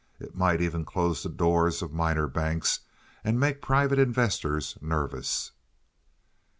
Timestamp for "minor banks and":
1.93-3.39